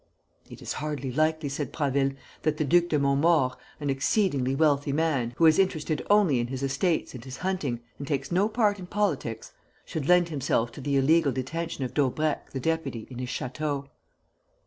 [0.49, 5.35] "It is hardly likely," said Prasville, "that the Duc de Montmaur, an exceedingly wealthy man,
[5.37, 8.87] who is interested only in his estates and his hunting and takes no part in
[8.87, 9.51] politics,
[9.85, 13.91] should lend himself to the illegal detention of Daubrecq the deputy in his chateau."